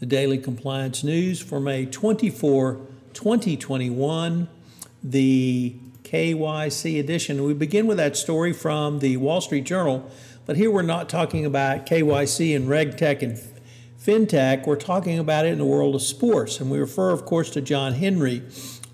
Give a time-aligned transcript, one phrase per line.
[0.00, 2.80] The Daily Compliance News for May 24,
[3.14, 4.48] 2021,
[5.02, 5.74] the
[6.04, 7.42] KYC edition.
[7.42, 10.08] We begin with that story from the Wall Street Journal,
[10.46, 13.40] but here we're not talking about KYC and RegTech and
[14.00, 14.68] FinTech.
[14.68, 16.60] We're talking about it in the world of sports.
[16.60, 18.42] And we refer, of course, to John Henry,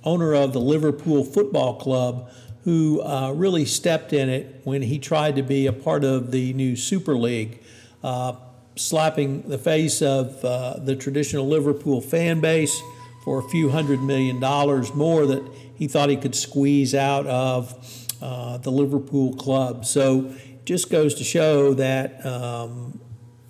[0.05, 2.30] owner of the Liverpool Football Club,
[2.64, 6.55] who uh, really stepped in it when he tried to be a part of the
[6.55, 7.62] new Super League.
[8.02, 8.36] Uh,
[8.77, 12.80] slapping the face of uh, the traditional Liverpool fan base
[13.24, 15.42] for a few hundred million dollars more that
[15.77, 17.75] he thought he could squeeze out of
[18.20, 19.84] uh, the Liverpool club.
[19.84, 23.00] So just goes to show that um,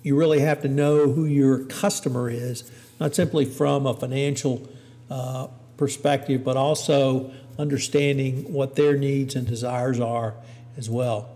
[0.03, 4.67] you really have to know who your customer is, not simply from a financial
[5.09, 10.35] uh, perspective, but also understanding what their needs and desires are
[10.77, 11.29] as well.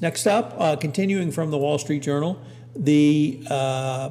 [0.00, 2.40] Next up, uh, continuing from the Wall Street Journal,
[2.74, 4.10] the uh,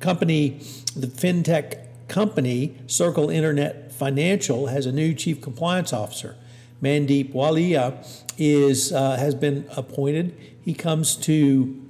[0.00, 0.60] company,
[0.94, 6.36] the fintech company, Circle Internet Financial, has a new chief compliance officer.
[6.82, 10.36] Mandeep Walia is uh, has been appointed.
[10.62, 11.82] He comes to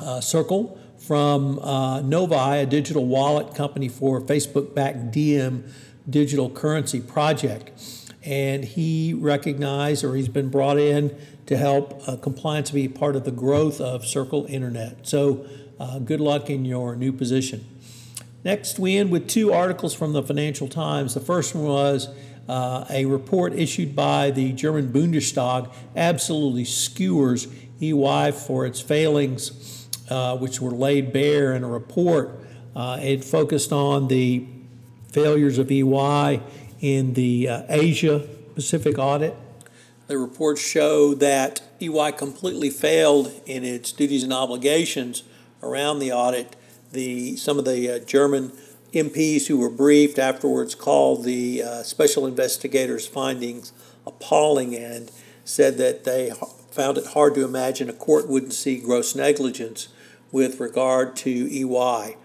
[0.00, 5.64] uh, Circle from uh, Novi, a digital wallet company for Facebook-backed Diem
[6.08, 7.70] digital currency project,
[8.24, 13.24] and he recognized or he's been brought in to help uh, compliance be part of
[13.24, 15.06] the growth of Circle Internet.
[15.06, 15.46] So,
[15.78, 17.66] uh, good luck in your new position.
[18.44, 21.14] Next, we end with two articles from the Financial Times.
[21.14, 22.08] The first one was
[22.48, 27.48] uh, a report issued by the German Bundestag absolutely skewers
[27.80, 32.38] EY for its failings, uh, which were laid bare in a report.
[32.76, 34.46] Uh, it focused on the
[35.10, 36.40] failures of EY
[36.84, 38.18] in the uh, Asia
[38.54, 39.34] Pacific audit
[40.06, 45.22] the reports show that EY completely failed in its duties and obligations
[45.62, 46.56] around the audit.
[46.92, 48.52] The, some of the uh, German
[48.92, 53.72] MPs who were briefed afterwards called the uh, special investigators' findings
[54.06, 55.10] appalling and
[55.44, 56.32] said that they
[56.70, 59.88] found it hard to imagine a court wouldn't see gross negligence
[60.30, 62.16] with regard to EY.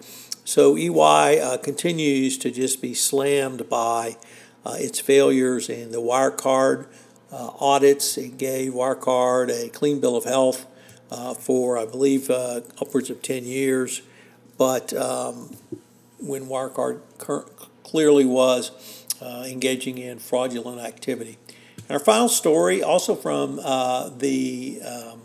[0.43, 4.17] So EY uh, continues to just be slammed by
[4.65, 6.87] its failures in the Wirecard
[7.31, 8.17] uh, audits.
[8.17, 10.65] It gave Wirecard a clean bill of health
[11.11, 14.01] uh, for, I believe, uh, upwards of 10 years.
[14.57, 15.55] But um,
[16.19, 17.01] when Wirecard
[17.83, 21.37] clearly was uh, engaging in fraudulent activity.
[21.77, 25.21] And our final story, also from uh, the um,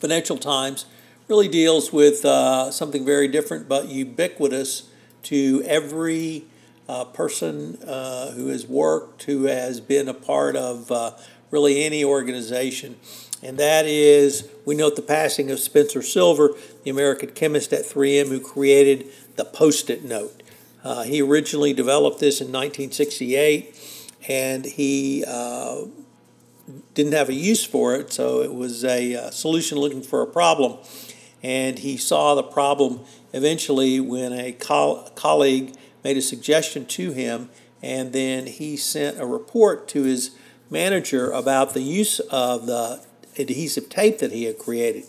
[0.00, 0.86] Financial Times,
[1.28, 4.88] really deals with uh, something very different but ubiquitous
[5.24, 6.44] to every
[6.88, 11.12] uh, person uh, who has worked, who has been a part of uh,
[11.50, 12.96] really any organization.
[13.42, 16.50] And that is, we note the passing of Spencer Silver,
[16.84, 20.42] the American chemist at 3M who created the Post it note.
[20.82, 25.82] Uh, he originally developed this in 1968 and he uh,
[26.94, 30.26] didn't have a use for it, so it was a, uh, solution looking for a
[30.26, 30.78] problem.
[31.42, 33.00] And he saw the problem
[33.32, 35.76] eventually when a col- colleague
[36.06, 37.50] made a suggestion to him,
[37.82, 40.30] and then he sent a report to his
[40.70, 43.04] manager about the use of the
[43.36, 45.02] adhesive tape that he had created.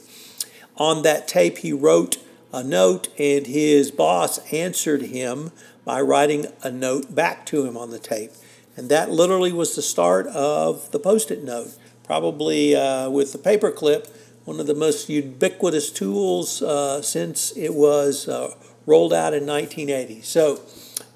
[0.75, 2.17] On that tape, he wrote
[2.51, 5.51] a note, and his boss answered him
[5.85, 8.31] by writing a note back to him on the tape.
[8.75, 11.77] And that literally was the start of the post it note.
[12.05, 14.09] Probably uh, with the paperclip,
[14.45, 18.55] one of the most ubiquitous tools uh, since it was uh,
[18.87, 20.21] rolled out in 1980.
[20.23, 20.61] So,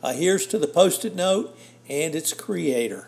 [0.04, 1.58] uh, here's to the post it note
[1.90, 3.08] and its creator.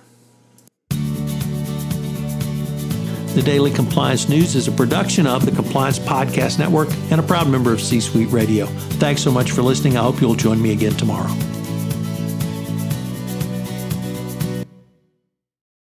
[3.34, 7.50] The Daily Compliance News is a production of the Compliance Podcast Network and a proud
[7.50, 8.68] member of C Suite Radio.
[9.00, 9.98] Thanks so much for listening.
[9.98, 11.34] I hope you'll join me again tomorrow.